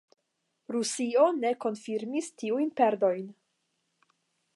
[0.75, 3.29] Rusio ne konfirmis tiujn perdojn.